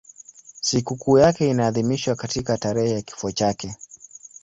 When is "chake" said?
3.31-3.75